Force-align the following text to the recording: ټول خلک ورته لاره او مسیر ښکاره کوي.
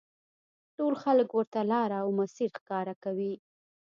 ټول 0.77 0.93
خلک 1.03 1.29
ورته 1.33 1.59
لاره 1.71 1.95
او 2.03 2.09
مسیر 2.19 2.49
ښکاره 2.57 2.93
کوي. 3.03 3.33